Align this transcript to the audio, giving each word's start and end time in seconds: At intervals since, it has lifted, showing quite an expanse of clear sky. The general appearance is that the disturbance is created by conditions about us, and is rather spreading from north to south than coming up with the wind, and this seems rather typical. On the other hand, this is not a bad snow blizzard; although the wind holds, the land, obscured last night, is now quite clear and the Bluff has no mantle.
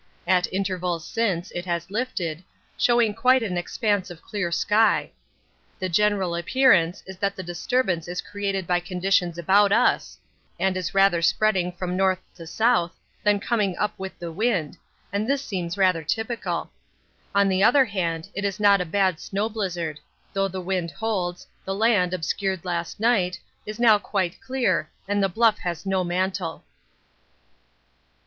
At 0.25 0.51
intervals 0.51 1.07
since, 1.07 1.51
it 1.51 1.67
has 1.67 1.91
lifted, 1.91 2.43
showing 2.75 3.13
quite 3.13 3.43
an 3.43 3.55
expanse 3.55 4.09
of 4.09 4.23
clear 4.23 4.51
sky. 4.51 5.11
The 5.77 5.89
general 5.89 6.35
appearance 6.35 7.03
is 7.05 7.17
that 7.17 7.35
the 7.35 7.43
disturbance 7.43 8.07
is 8.07 8.19
created 8.19 8.65
by 8.65 8.79
conditions 8.79 9.37
about 9.37 9.71
us, 9.71 10.17
and 10.59 10.75
is 10.75 10.95
rather 10.95 11.21
spreading 11.21 11.71
from 11.71 11.95
north 11.95 12.17
to 12.37 12.47
south 12.47 12.95
than 13.23 13.39
coming 13.39 13.77
up 13.77 13.93
with 13.95 14.17
the 14.17 14.31
wind, 14.31 14.75
and 15.13 15.29
this 15.29 15.45
seems 15.45 15.77
rather 15.77 16.01
typical. 16.03 16.71
On 17.35 17.47
the 17.47 17.61
other 17.63 17.85
hand, 17.85 18.27
this 18.35 18.55
is 18.55 18.59
not 18.59 18.81
a 18.81 18.85
bad 18.85 19.19
snow 19.19 19.49
blizzard; 19.49 19.99
although 20.31 20.47
the 20.47 20.61
wind 20.61 20.89
holds, 20.89 21.45
the 21.63 21.75
land, 21.75 22.11
obscured 22.11 22.65
last 22.65 22.99
night, 22.99 23.39
is 23.67 23.79
now 23.79 23.99
quite 23.99 24.41
clear 24.41 24.89
and 25.07 25.21
the 25.21 25.29
Bluff 25.29 25.59
has 25.59 25.85
no 25.85 26.03
mantle. 26.03 26.63